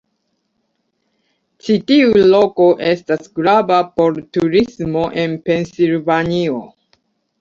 [1.65, 6.61] Ĉi tiu loko estas grava por turismo en Pensilvanio.